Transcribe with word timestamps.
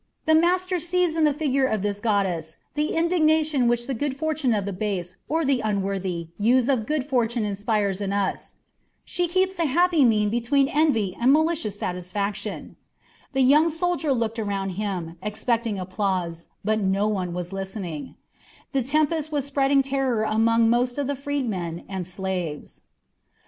"The 0.25 0.33
master 0.33 0.79
sees 0.79 1.15
in 1.15 1.25
the 1.25 1.31
figure 1.33 1.67
of 1.67 1.83
this 1.83 1.99
goddess 1.99 2.57
the 2.73 2.95
indignation 2.95 3.67
which 3.67 3.85
the 3.85 3.93
good 3.93 4.17
fortune 4.17 4.51
of 4.51 4.65
the 4.65 4.73
base 4.73 5.17
or 5.29 5.45
the 5.45 5.59
unworthy 5.63 6.29
use 6.39 6.69
of 6.69 6.87
good 6.87 7.03
fortune 7.05 7.45
inspires 7.45 8.01
in 8.01 8.11
us. 8.11 8.55
She 9.05 9.27
keeps 9.27 9.53
the 9.57 9.65
happy 9.65 10.03
mean 10.03 10.31
between 10.31 10.67
envy 10.69 11.15
and 11.21 11.31
malicious 11.31 11.77
satisfaction." 11.77 12.77
The 13.33 13.43
young 13.43 13.69
soldier 13.69 14.11
looked 14.11 14.39
around 14.39 14.69
him, 14.71 15.17
expecting 15.21 15.77
applause, 15.77 16.49
but 16.65 16.79
no 16.79 17.07
one 17.07 17.31
was 17.35 17.53
listening; 17.53 18.15
the 18.71 18.81
tempest 18.81 19.31
was 19.31 19.45
spreading 19.45 19.83
terror 19.83 20.23
among 20.23 20.67
most 20.67 20.97
of 20.97 21.05
the 21.05 21.15
freedmen 21.15 21.83
and 21.87 22.07
slaves. 22.07 22.81